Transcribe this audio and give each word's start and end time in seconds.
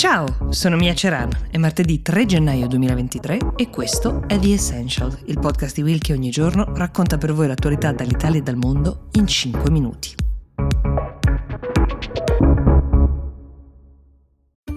Ciao, 0.00 0.48
sono 0.48 0.76
Mia 0.76 0.94
Ceran, 0.94 1.28
è 1.50 1.58
martedì 1.58 2.00
3 2.00 2.24
gennaio 2.24 2.66
2023 2.68 3.38
e 3.54 3.68
questo 3.68 4.24
è 4.26 4.38
The 4.38 4.54
Essential, 4.54 5.14
il 5.26 5.38
podcast 5.38 5.74
di 5.74 5.82
Will 5.82 5.98
che 5.98 6.14
ogni 6.14 6.30
giorno 6.30 6.72
racconta 6.74 7.18
per 7.18 7.34
voi 7.34 7.48
l'attualità 7.48 7.92
dall'Italia 7.92 8.38
e 8.38 8.42
dal 8.42 8.56
mondo 8.56 9.08
in 9.12 9.26
5 9.26 9.70
minuti. 9.70 10.14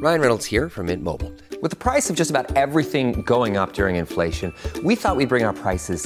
Ryan 0.01 0.19
Reynolds 0.19 0.45
here 0.51 0.67
from 0.67 0.87
Mint 0.87 1.01
Mobile. 1.01 1.31
With 1.61 1.71
the 1.71 1.77
price 1.77 2.09
of 2.09 2.17
just 2.17 2.29
about 2.29 2.51
everything 2.57 3.23
going 3.23 3.55
up 3.55 3.71
during 3.71 3.95
inflation, 3.95 4.53
we 4.83 4.97
thought 4.97 5.15
we'd 5.15 5.29
bring 5.29 5.45
our 5.45 5.53
prices 5.53 6.05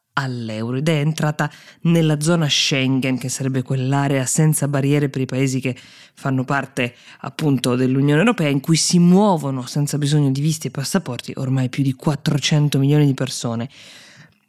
all'euro 0.21 0.77
ed 0.77 0.87
è 0.89 0.99
entrata 0.99 1.49
nella 1.81 2.19
zona 2.19 2.47
Schengen, 2.47 3.17
che 3.17 3.29
sarebbe 3.29 3.61
quell'area 3.61 4.25
senza 4.25 4.67
barriere 4.67 5.09
per 5.09 5.21
i 5.21 5.25
paesi 5.25 5.59
che 5.59 5.75
fanno 6.13 6.43
parte 6.43 6.93
appunto 7.21 7.75
dell'Unione 7.75 8.19
Europea, 8.19 8.49
in 8.49 8.59
cui 8.59 8.75
si 8.75 8.99
muovono 8.99 9.65
senza 9.65 9.97
bisogno 9.97 10.31
di 10.31 10.41
visti 10.41 10.67
e 10.67 10.71
passaporti 10.71 11.33
ormai 11.35 11.69
più 11.69 11.83
di 11.83 11.93
400 11.93 12.79
milioni 12.79 13.05
di 13.05 13.13
persone. 13.13 13.69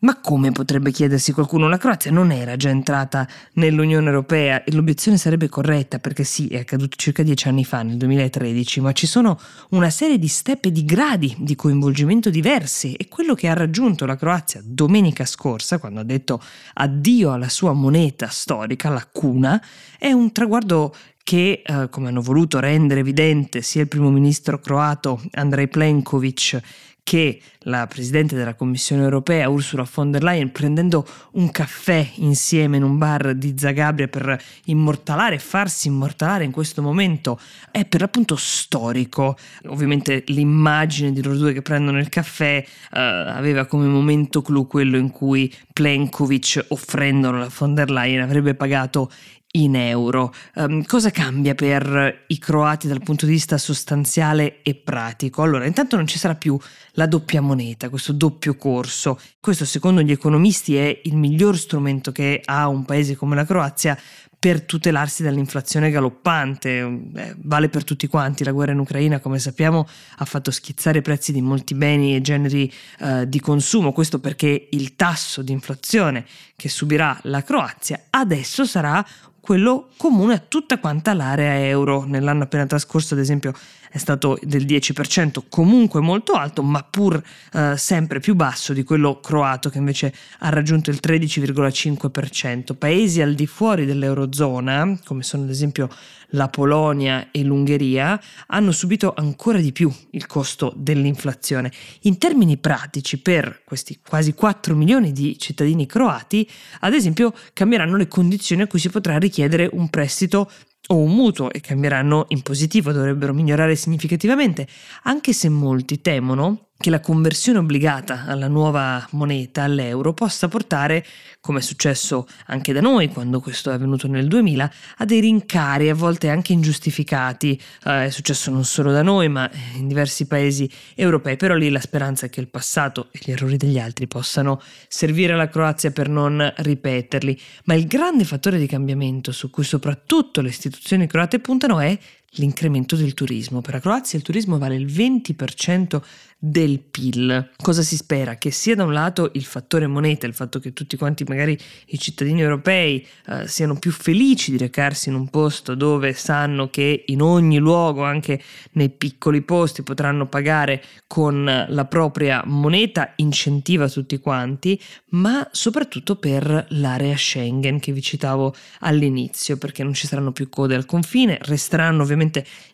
Ma 0.02 0.18
come 0.20 0.50
potrebbe 0.50 0.90
chiedersi 0.90 1.30
qualcuno? 1.30 1.68
La 1.68 1.76
Croazia 1.76 2.10
non 2.10 2.32
era 2.32 2.56
già 2.56 2.70
entrata 2.70 3.24
nell'Unione 3.52 4.06
Europea 4.08 4.64
e 4.64 4.72
l'obiezione 4.72 5.16
sarebbe 5.16 5.48
corretta 5.48 6.00
perché 6.00 6.24
sì, 6.24 6.48
è 6.48 6.58
accaduto 6.58 6.96
circa 6.96 7.22
dieci 7.22 7.46
anni 7.46 7.64
fa, 7.64 7.82
nel 7.82 7.98
2013, 7.98 8.80
ma 8.80 8.90
ci 8.90 9.06
sono 9.06 9.38
una 9.70 9.90
serie 9.90 10.18
di 10.18 10.26
step 10.26 10.64
e 10.64 10.72
di 10.72 10.84
gradi 10.84 11.36
di 11.38 11.54
coinvolgimento 11.54 12.30
diversi 12.30 12.94
e 12.94 13.06
quello 13.06 13.34
che 13.34 13.46
ha 13.46 13.54
raggiunto 13.54 14.04
la 14.04 14.16
Croazia 14.16 14.60
domenica 14.64 15.24
scorsa, 15.24 15.78
quando 15.78 16.00
ha 16.00 16.04
detto 16.04 16.42
addio 16.74 17.32
alla 17.32 17.48
sua 17.48 17.72
moneta 17.72 18.26
storica, 18.26 18.88
la 18.88 19.06
cuna, 19.10 19.62
è 20.00 20.10
un 20.10 20.32
traguardo 20.32 20.92
che, 21.22 21.62
eh, 21.64 21.88
come 21.90 22.08
hanno 22.08 22.22
voluto 22.22 22.58
rendere 22.58 22.98
evidente 22.98 23.62
sia 23.62 23.82
il 23.82 23.88
primo 23.88 24.10
ministro 24.10 24.58
croato 24.58 25.22
Andrej 25.30 25.68
Plenkovic 25.68 26.60
che 27.02 27.40
la 27.64 27.86
Presidente 27.86 28.36
della 28.36 28.54
Commissione 28.54 29.02
europea 29.02 29.48
Ursula 29.48 29.86
von 29.92 30.10
der 30.10 30.22
Leyen 30.22 30.52
prendendo 30.52 31.06
un 31.32 31.50
caffè 31.50 32.08
insieme 32.16 32.76
in 32.76 32.82
un 32.82 32.96
bar 32.98 33.34
di 33.34 33.54
Zagabria 33.56 34.08
per 34.08 34.40
immortalare, 34.66 35.38
farsi 35.38 35.88
immortalare 35.88 36.44
in 36.44 36.50
questo 36.50 36.80
momento 36.80 37.38
è 37.70 37.84
per 37.84 38.00
l'appunto 38.00 38.36
storico. 38.36 39.36
Ovviamente 39.66 40.24
l'immagine 40.28 41.12
di 41.12 41.22
loro 41.22 41.36
due 41.36 41.52
che 41.52 41.62
prendono 41.62 41.98
il 41.98 42.08
caffè 42.08 42.64
uh, 42.64 42.96
aveva 42.96 43.66
come 43.66 43.86
momento 43.86 44.42
clou 44.42 44.66
quello 44.66 44.96
in 44.96 45.10
cui 45.10 45.52
Plenkovic 45.72 46.66
offrendolo 46.68 47.36
alla 47.38 47.50
von 47.54 47.74
der 47.74 47.90
Leyen 47.90 48.22
avrebbe 48.22 48.54
pagato 48.54 49.10
in 49.52 49.76
euro. 49.76 50.32
Um, 50.54 50.84
cosa 50.84 51.10
cambia 51.10 51.54
per 51.54 52.24
i 52.26 52.38
croati 52.38 52.88
dal 52.88 53.02
punto 53.02 53.26
di 53.26 53.32
vista 53.32 53.58
sostanziale 53.58 54.62
e 54.62 54.74
pratico? 54.74 55.42
Allora, 55.42 55.66
intanto 55.66 55.96
non 55.96 56.06
ci 56.06 56.18
sarà 56.18 56.34
più 56.34 56.58
la 56.92 57.06
doppia 57.06 57.40
moneta, 57.40 57.88
questo 57.88 58.12
doppio 58.12 58.56
corso. 58.56 59.18
Questo, 59.40 59.64
secondo 59.64 60.00
gli 60.02 60.12
economisti, 60.12 60.76
è 60.76 61.00
il 61.04 61.16
miglior 61.16 61.56
strumento 61.56 62.12
che 62.12 62.40
ha 62.44 62.68
un 62.68 62.84
paese 62.84 63.16
come 63.16 63.34
la 63.34 63.44
Croazia 63.44 63.98
per 64.42 64.62
tutelarsi 64.62 65.22
dall'inflazione 65.22 65.88
galoppante. 65.88 66.80
Eh, 67.14 67.36
vale 67.42 67.68
per 67.68 67.84
tutti 67.84 68.08
quanti. 68.08 68.42
La 68.42 68.50
guerra 68.50 68.72
in 68.72 68.80
Ucraina, 68.80 69.20
come 69.20 69.38
sappiamo, 69.38 69.86
ha 70.16 70.24
fatto 70.24 70.50
schizzare 70.50 70.98
i 70.98 71.00
prezzi 71.00 71.30
di 71.30 71.40
molti 71.40 71.76
beni 71.76 72.16
e 72.16 72.20
generi 72.20 72.68
eh, 72.98 73.28
di 73.28 73.38
consumo. 73.38 73.92
Questo 73.92 74.18
perché 74.18 74.66
il 74.72 74.96
tasso 74.96 75.42
di 75.42 75.52
inflazione 75.52 76.24
che 76.56 76.68
subirà 76.68 77.16
la 77.22 77.44
Croazia 77.44 78.06
adesso 78.10 78.64
sarà 78.64 79.06
quello 79.38 79.90
comune 79.96 80.34
a 80.34 80.38
tutta 80.38 80.80
quanta 80.80 81.14
l'area 81.14 81.64
euro. 81.64 82.02
Nell'anno 82.04 82.42
appena 82.42 82.66
trascorso, 82.66 83.14
ad 83.14 83.20
esempio, 83.20 83.54
è 83.92 83.98
stato 83.98 84.38
del 84.40 84.64
10%, 84.64 85.42
comunque 85.50 86.00
molto 86.00 86.32
alto, 86.32 86.62
ma 86.62 86.82
pur 86.82 87.22
eh, 87.52 87.74
sempre 87.76 88.20
più 88.20 88.34
basso 88.34 88.72
di 88.72 88.84
quello 88.84 89.20
croato 89.20 89.68
che 89.68 89.76
invece 89.76 90.14
ha 90.38 90.48
raggiunto 90.48 90.88
il 90.88 90.98
13,5%. 91.00 92.74
Paesi 92.74 93.20
al 93.20 93.34
di 93.34 93.46
fuori 93.46 93.84
dell'eurozona, 93.84 94.98
come 95.04 95.22
sono 95.22 95.42
ad 95.42 95.50
esempio 95.50 95.90
la 96.30 96.48
Polonia 96.48 97.28
e 97.30 97.42
l'Ungheria, 97.42 98.18
hanno 98.46 98.72
subito 98.72 99.12
ancora 99.14 99.58
di 99.58 99.72
più 99.72 99.92
il 100.12 100.26
costo 100.26 100.72
dell'inflazione. 100.74 101.70
In 102.02 102.16
termini 102.16 102.56
pratici, 102.56 103.18
per 103.18 103.60
questi 103.62 103.98
quasi 104.02 104.32
4 104.32 104.74
milioni 104.74 105.12
di 105.12 105.38
cittadini 105.38 105.84
croati, 105.84 106.48
ad 106.80 106.94
esempio, 106.94 107.34
cambieranno 107.52 107.96
le 107.96 108.08
condizioni 108.08 108.62
a 108.62 108.66
cui 108.66 108.78
si 108.78 108.88
potrà 108.88 109.18
richiedere 109.18 109.68
un 109.70 109.90
prestito 109.90 110.50
o 110.88 110.96
un 110.96 111.14
mutuo 111.14 111.50
e 111.50 111.60
cambieranno 111.60 112.26
in 112.28 112.42
positivo, 112.42 112.92
dovrebbero 112.92 113.32
migliorare 113.32 113.76
significativamente, 113.76 114.66
anche 115.04 115.32
se 115.32 115.48
molti 115.48 116.00
temono 116.00 116.70
che 116.82 116.90
la 116.90 117.00
conversione 117.00 117.58
obbligata 117.58 118.24
alla 118.26 118.48
nuova 118.48 119.06
moneta, 119.12 119.62
all'euro, 119.62 120.12
possa 120.12 120.48
portare, 120.48 121.06
come 121.40 121.60
è 121.60 121.62
successo 121.62 122.26
anche 122.46 122.72
da 122.72 122.80
noi 122.80 123.08
quando 123.08 123.40
questo 123.40 123.70
è 123.70 123.74
avvenuto 123.74 124.08
nel 124.08 124.26
2000, 124.26 124.72
a 124.96 125.04
dei 125.04 125.20
rincari 125.20 125.88
a 125.88 125.94
volte 125.94 126.28
anche 126.28 126.52
ingiustificati. 126.52 127.58
Eh, 127.84 128.06
è 128.06 128.10
successo 128.10 128.50
non 128.50 128.64
solo 128.64 128.90
da 128.90 129.02
noi, 129.02 129.28
ma 129.28 129.48
in 129.76 129.86
diversi 129.86 130.26
paesi 130.26 130.68
europei, 130.96 131.36
però 131.36 131.54
lì 131.54 131.70
la 131.70 131.80
speranza 131.80 132.26
è 132.26 132.30
che 132.30 132.40
il 132.40 132.48
passato 132.48 133.08
e 133.12 133.20
gli 133.22 133.30
errori 133.30 133.56
degli 133.56 133.78
altri 133.78 134.08
possano 134.08 134.60
servire 134.88 135.34
alla 135.34 135.48
Croazia 135.48 135.92
per 135.92 136.08
non 136.08 136.52
ripeterli. 136.54 137.40
Ma 137.64 137.74
il 137.74 137.86
grande 137.86 138.24
fattore 138.24 138.58
di 138.58 138.66
cambiamento 138.66 139.30
su 139.30 139.50
cui 139.50 139.64
soprattutto 139.64 140.40
le 140.40 140.48
istituzioni 140.48 141.06
croate 141.06 141.38
puntano 141.38 141.78
è 141.78 141.96
l'incremento 142.36 142.96
del 142.96 143.14
turismo. 143.14 143.60
Per 143.60 143.74
la 143.74 143.80
Croazia 143.80 144.18
il 144.18 144.24
turismo 144.24 144.58
vale 144.58 144.76
il 144.76 144.86
20% 144.86 146.00
del 146.44 146.80
PIL. 146.80 147.50
Cosa 147.62 147.82
si 147.82 147.94
spera? 147.94 148.34
Che 148.34 148.50
sia 148.50 148.74
da 148.74 148.82
un 148.82 148.92
lato 148.92 149.30
il 149.34 149.44
fattore 149.44 149.86
moneta, 149.86 150.26
il 150.26 150.34
fatto 150.34 150.58
che 150.58 150.72
tutti 150.72 150.96
quanti 150.96 151.22
magari 151.22 151.56
i 151.86 151.98
cittadini 152.00 152.40
europei 152.40 153.06
eh, 153.28 153.46
siano 153.46 153.78
più 153.78 153.92
felici 153.92 154.50
di 154.50 154.56
recarsi 154.56 155.08
in 155.08 155.14
un 155.14 155.28
posto 155.28 155.76
dove 155.76 156.14
sanno 156.14 156.68
che 156.68 157.04
in 157.06 157.22
ogni 157.22 157.58
luogo, 157.58 158.02
anche 158.02 158.42
nei 158.72 158.90
piccoli 158.90 159.42
posti, 159.42 159.84
potranno 159.84 160.26
pagare 160.26 160.82
con 161.06 161.66
la 161.68 161.84
propria 161.84 162.42
moneta, 162.44 163.12
incentiva 163.16 163.88
tutti 163.88 164.18
quanti, 164.18 164.80
ma 165.10 165.46
soprattutto 165.52 166.16
per 166.16 166.66
l'area 166.70 167.16
Schengen 167.16 167.78
che 167.78 167.92
vi 167.92 168.02
citavo 168.02 168.52
all'inizio, 168.80 169.58
perché 169.58 169.84
non 169.84 169.94
ci 169.94 170.08
saranno 170.08 170.32
più 170.32 170.48
code 170.48 170.74
al 170.74 170.86
confine, 170.86 171.38
resteranno 171.42 172.02
ovviamente 172.02 172.21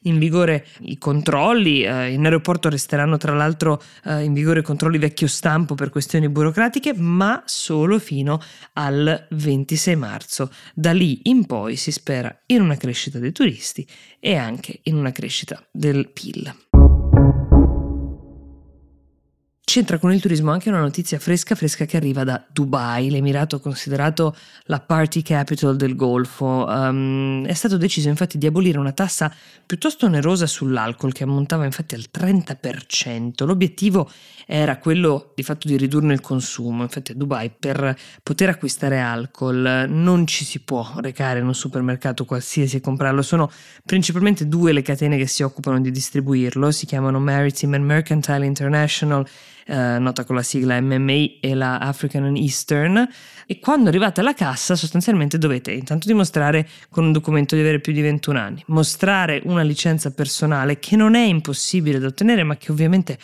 in 0.03 0.19
vigore 0.19 0.67
i 0.81 0.99
controlli, 0.99 1.83
eh, 1.85 2.13
in 2.13 2.25
aeroporto 2.25 2.69
resteranno 2.69 3.17
tra 3.17 3.35
l'altro 3.35 3.81
eh, 4.05 4.23
in 4.23 4.33
vigore 4.33 4.63
controlli 4.63 4.99
vecchio 4.99 5.27
stampo 5.27 5.75
per 5.75 5.91
questioni 5.91 6.29
burocratiche, 6.29 6.95
ma 6.95 7.43
solo 7.47 7.99
fino 7.99 8.41
al 8.75 9.27
26 9.31 9.97
marzo. 9.97 10.51
Da 10.75 10.93
lì 10.93 11.21
in 11.25 11.47
poi 11.47 11.77
si 11.77 11.93
spera 11.93 12.35
in 12.47 12.61
una 12.61 12.77
crescita 12.77 13.19
dei 13.19 13.33
turisti 13.33 13.87
e 14.21 14.37
anche 14.37 14.81
in 14.85 14.97
una 14.97 15.13
crescita 15.13 15.63
del 15.71 16.11
PIL. 16.11 16.55
C'entra 19.69 19.99
con 19.99 20.11
il 20.15 20.21
turismo 20.23 20.51
anche 20.51 20.71
una 20.71 20.81
notizia 20.81 21.19
fresca 21.19 21.55
fresca 21.55 21.85
che 21.85 21.99
arriva 21.99 22.25
da 22.25 22.43
Dubai, 22.51 23.11
l'Emirato 23.11 23.61
considerato 23.61 24.35
la 24.63 24.81
party 24.81 25.21
capital 25.21 25.77
del 25.77 25.95
Golfo. 25.95 26.65
Um, 26.67 27.45
è 27.45 27.53
stato 27.53 27.77
deciso 27.77 28.09
infatti 28.09 28.39
di 28.39 28.47
abolire 28.47 28.79
una 28.79 28.93
tassa 28.93 29.31
piuttosto 29.67 30.07
onerosa 30.07 30.47
sull'alcol 30.47 31.13
che 31.13 31.25
ammontava 31.25 31.67
infatti 31.67 31.95
al 31.95 32.07
30%. 32.11 33.45
L'obiettivo 33.45 34.11
era 34.47 34.79
quello 34.79 35.33
di 35.35 35.43
fatto 35.43 35.69
di 35.69 35.77
ridurne 35.77 36.15
il 36.15 36.23
consumo. 36.23 36.81
Infatti 36.81 37.13
a 37.13 37.15
Dubai 37.15 37.51
per 37.51 37.95
poter 38.23 38.49
acquistare 38.49 39.01
alcol 39.01 39.85
non 39.87 40.27
ci 40.27 40.47
si 40.47 40.61
può 40.61 40.95
recare 41.01 41.41
in 41.41 41.47
un 41.47 41.55
supermercato 41.55 42.25
qualsiasi 42.25 42.77
e 42.77 42.81
comprarlo. 42.81 43.21
Sono 43.21 43.51
principalmente 43.85 44.49
due 44.49 44.73
le 44.73 44.81
catene 44.81 45.19
che 45.19 45.27
si 45.27 45.43
occupano 45.43 45.79
di 45.79 45.91
distribuirlo, 45.91 46.71
si 46.71 46.87
chiamano 46.87 47.21
Maritime 47.21 47.77
and 47.77 47.85
Mercantile 47.85 48.47
International 48.47 49.29
eh, 49.69 49.99
nota 49.99 50.25
con 50.25 50.35
la 50.35 50.43
sigla 50.43 50.81
MMA 50.81 51.41
e 51.41 51.55
la 51.55 51.79
African 51.79 52.35
Eastern. 52.37 53.07
E 53.47 53.59
quando 53.59 53.89
arrivate 53.89 54.21
alla 54.21 54.33
cassa 54.33 54.75
sostanzialmente 54.75 55.37
dovete 55.37 55.73
intanto 55.73 56.07
dimostrare 56.07 56.67
con 56.91 57.05
un 57.05 57.13
documento 57.13 57.55
di 57.55 57.61
avere 57.61 57.81
più 57.81 57.93
di 57.93 58.01
21 58.01 58.39
anni, 58.39 58.63
mostrare 58.69 59.43
una 59.45 59.63
licenza 59.63 60.11
personale 60.11 60.79
che 60.79 60.97
non 60.97 61.15
è 61.15 61.25
impossibile 61.25 61.99
da 61.99 62.07
ottenere 62.07 62.43
ma 62.45 62.57
che 62.57 62.73
ovviamente 62.73 63.19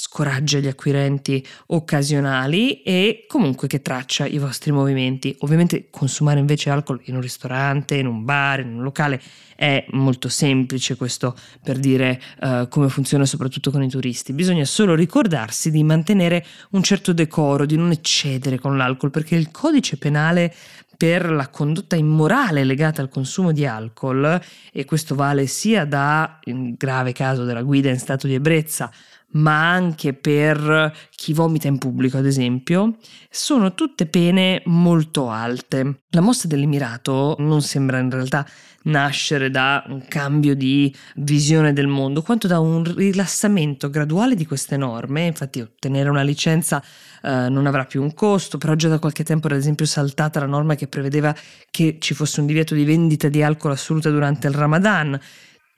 scoraggia 0.00 0.60
gli 0.60 0.68
acquirenti 0.68 1.44
occasionali 1.66 2.82
e 2.82 3.24
comunque 3.26 3.66
che 3.66 3.82
traccia 3.82 4.26
i 4.26 4.38
vostri 4.38 4.70
movimenti. 4.70 5.34
Ovviamente 5.40 5.88
consumare 5.90 6.38
invece 6.38 6.70
alcol 6.70 7.00
in 7.06 7.16
un 7.16 7.20
ristorante, 7.20 7.96
in 7.96 8.06
un 8.06 8.24
bar, 8.24 8.60
in 8.60 8.74
un 8.74 8.82
locale 8.82 9.20
è 9.56 9.84
molto 9.90 10.28
semplice 10.28 10.94
questo 10.94 11.36
per 11.64 11.78
dire 11.78 12.20
uh, 12.42 12.68
come 12.68 12.88
funziona 12.88 13.26
soprattutto 13.26 13.72
con 13.72 13.82
i 13.82 13.88
turisti. 13.88 14.32
Bisogna 14.32 14.64
solo 14.64 14.94
ricordarsi 14.94 15.72
di 15.72 15.82
mantenere 15.82 16.46
un 16.70 16.82
certo 16.84 17.12
decoro, 17.12 17.66
di 17.66 17.76
non 17.76 17.90
eccedere 17.90 18.60
con 18.60 18.76
l'alcol 18.76 19.10
perché 19.10 19.34
il 19.34 19.50
codice 19.50 19.96
penale 19.96 20.54
per 20.96 21.30
la 21.30 21.48
condotta 21.48 21.96
immorale 21.96 22.64
legata 22.64 23.02
al 23.02 23.08
consumo 23.08 23.52
di 23.52 23.64
alcol, 23.64 24.40
e 24.72 24.84
questo 24.84 25.14
vale 25.14 25.46
sia 25.46 25.84
da, 25.84 26.40
in 26.44 26.74
grave 26.76 27.12
caso 27.12 27.44
della 27.44 27.62
guida 27.62 27.88
in 27.88 28.00
stato 28.00 28.26
di 28.26 28.34
ebbrezza, 28.34 28.90
ma 29.32 29.70
anche 29.70 30.14
per 30.14 30.94
chi 31.10 31.32
vomita 31.32 31.68
in 31.68 31.78
pubblico, 31.78 32.16
ad 32.16 32.26
esempio, 32.26 32.96
sono 33.30 33.74
tutte 33.74 34.06
pene 34.06 34.62
molto 34.66 35.28
alte. 35.28 36.02
La 36.10 36.20
mossa 36.20 36.48
dell'Emirato 36.48 37.36
non 37.38 37.60
sembra 37.60 37.98
in 37.98 38.10
realtà 38.10 38.46
nascere 38.84 39.50
da 39.50 39.84
un 39.88 40.04
cambio 40.08 40.54
di 40.54 40.94
visione 41.16 41.72
del 41.72 41.86
mondo, 41.88 42.22
quanto 42.22 42.46
da 42.46 42.58
un 42.58 42.84
rilassamento 42.94 43.90
graduale 43.90 44.34
di 44.34 44.46
queste 44.46 44.76
norme. 44.76 45.26
Infatti, 45.26 45.60
ottenere 45.60 46.08
una 46.08 46.22
licenza 46.22 46.82
eh, 47.22 47.48
non 47.48 47.66
avrà 47.66 47.84
più 47.84 48.02
un 48.02 48.14
costo, 48.14 48.58
però 48.58 48.74
già 48.74 48.88
da 48.88 48.98
qualche 48.98 49.24
tempo, 49.24 49.46
ad 49.48 49.54
esempio, 49.54 49.84
è 49.84 49.88
saltata 49.88 50.40
la 50.40 50.46
norma 50.46 50.74
che 50.74 50.88
prevedeva 50.88 51.34
che 51.70 51.98
ci 52.00 52.14
fosse 52.14 52.40
un 52.40 52.46
divieto 52.46 52.74
di 52.74 52.84
vendita 52.84 53.28
di 53.28 53.42
alcol 53.42 53.72
assoluta 53.72 54.10
durante 54.10 54.46
il 54.46 54.54
Ramadan. 54.54 55.20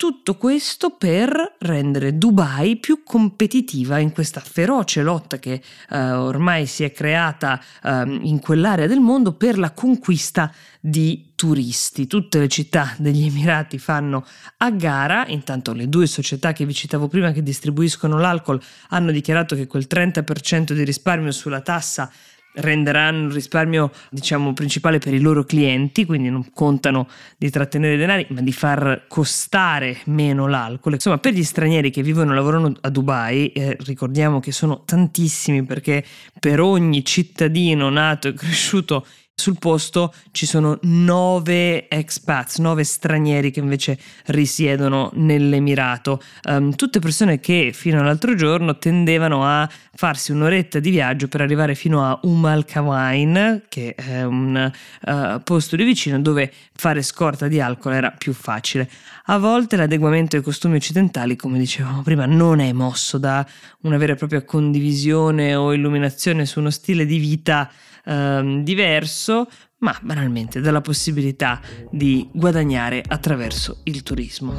Tutto 0.00 0.36
questo 0.36 0.96
per 0.96 1.56
rendere 1.58 2.16
Dubai 2.16 2.78
più 2.78 3.02
competitiva 3.04 3.98
in 3.98 4.12
questa 4.12 4.40
feroce 4.40 5.02
lotta 5.02 5.38
che 5.38 5.60
eh, 5.90 6.12
ormai 6.12 6.64
si 6.64 6.84
è 6.84 6.90
creata 6.90 7.60
eh, 7.84 8.18
in 8.22 8.40
quell'area 8.40 8.86
del 8.86 9.00
mondo 9.00 9.34
per 9.34 9.58
la 9.58 9.72
conquista 9.72 10.50
di 10.80 11.32
turisti. 11.34 12.06
Tutte 12.06 12.38
le 12.38 12.48
città 12.48 12.94
degli 12.96 13.26
Emirati 13.26 13.76
fanno 13.76 14.24
a 14.56 14.70
gara, 14.70 15.26
intanto 15.26 15.74
le 15.74 15.86
due 15.86 16.06
società 16.06 16.54
che 16.54 16.64
vi 16.64 16.72
citavo 16.72 17.06
prima 17.06 17.32
che 17.32 17.42
distribuiscono 17.42 18.18
l'alcol 18.18 18.58
hanno 18.88 19.10
dichiarato 19.10 19.54
che 19.54 19.66
quel 19.66 19.86
30% 19.86 20.72
di 20.72 20.82
risparmio 20.82 21.30
sulla 21.30 21.60
tassa 21.60 22.10
renderanno 22.54 23.26
il 23.26 23.32
risparmio 23.32 23.90
diciamo 24.10 24.52
principale 24.52 24.98
per 24.98 25.14
i 25.14 25.20
loro 25.20 25.44
clienti 25.44 26.04
quindi 26.04 26.30
non 26.30 26.50
contano 26.52 27.08
di 27.36 27.50
trattenere 27.50 27.96
denari 27.96 28.26
ma 28.30 28.40
di 28.40 28.52
far 28.52 29.04
costare 29.08 29.98
meno 30.06 30.48
l'alcol. 30.48 30.94
Insomma 30.94 31.18
per 31.18 31.32
gli 31.32 31.44
stranieri 31.44 31.90
che 31.90 32.02
vivono 32.02 32.32
e 32.32 32.34
lavorano 32.34 32.72
a 32.80 32.90
Dubai 32.90 33.52
eh, 33.52 33.76
ricordiamo 33.80 34.40
che 34.40 34.52
sono 34.52 34.82
tantissimi 34.84 35.64
perché 35.64 36.04
per 36.38 36.60
ogni 36.60 37.04
cittadino 37.04 37.88
nato 37.88 38.28
e 38.28 38.34
cresciuto 38.34 39.06
sul 39.40 39.58
posto 39.58 40.12
ci 40.30 40.46
sono 40.46 40.78
nove 40.82 41.88
expats, 41.88 42.58
nove 42.58 42.84
stranieri 42.84 43.50
che 43.50 43.60
invece 43.60 43.98
risiedono 44.26 45.10
nell'Emirato. 45.14 46.22
Um, 46.44 46.74
tutte 46.74 47.00
persone 47.00 47.40
che 47.40 47.72
fino 47.72 48.00
all'altro 48.00 48.34
giorno 48.34 48.76
tendevano 48.76 49.44
a 49.44 49.68
farsi 49.94 50.32
un'oretta 50.32 50.78
di 50.78 50.90
viaggio 50.90 51.28
per 51.28 51.40
arrivare 51.40 51.74
fino 51.74 52.04
a 52.04 52.18
Umm 52.22 52.44
al 52.44 52.64
Kawain, 52.64 53.62
che 53.68 53.94
è 53.94 54.22
un 54.22 54.70
uh, 55.06 55.42
posto 55.42 55.76
lì 55.76 55.84
vicino 55.84 56.20
dove 56.20 56.52
fare 56.74 57.02
scorta 57.02 57.48
di 57.48 57.60
alcol 57.60 57.94
era 57.94 58.10
più 58.10 58.32
facile. 58.34 58.88
A 59.26 59.38
volte 59.38 59.76
l'adeguamento 59.76 60.36
ai 60.36 60.42
costumi 60.42 60.76
occidentali, 60.76 61.36
come 61.36 61.58
dicevamo 61.58 62.02
prima, 62.02 62.26
non 62.26 62.60
è 62.60 62.72
mosso 62.72 63.16
da 63.16 63.46
una 63.82 63.96
vera 63.96 64.12
e 64.12 64.16
propria 64.16 64.44
condivisione 64.44 65.54
o 65.54 65.72
illuminazione 65.72 66.44
su 66.44 66.58
uno 66.58 66.70
stile 66.70 67.06
di 67.06 67.18
vita 67.18 67.70
ehm, 68.04 68.62
diverso, 68.62 69.29
ma 69.78 69.96
banalmente 70.02 70.60
dalla 70.60 70.80
possibilità 70.80 71.60
di 71.90 72.28
guadagnare 72.32 73.02
attraverso 73.06 73.80
il 73.84 74.02
turismo. 74.02 74.58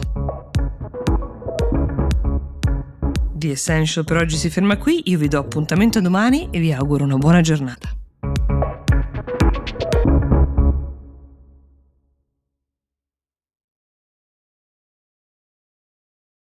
The 3.33 3.51
Essential 3.51 4.05
per 4.05 4.17
oggi 4.17 4.37
si 4.37 4.49
ferma 4.49 4.77
qui, 4.77 5.01
io 5.05 5.17
vi 5.17 5.27
do 5.27 5.39
appuntamento 5.39 5.99
domani 5.99 6.49
e 6.51 6.59
vi 6.59 6.71
auguro 6.71 7.03
una 7.03 7.17
buona 7.17 7.41
giornata. 7.41 8.00